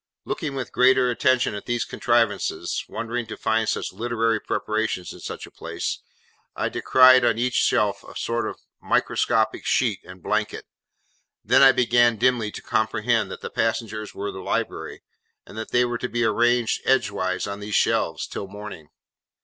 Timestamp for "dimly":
12.17-12.49